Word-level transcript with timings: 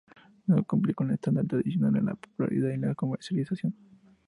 No 0.47 0.63
cumple 0.63 0.95
con 0.95 1.09
el 1.09 1.13
estándar 1.13 1.45
tradicional 1.45 1.93
de 1.93 2.01
la 2.01 2.15
popularidad 2.15 2.69
y 2.71 2.77
la 2.77 2.95
comercialización. 2.95 3.75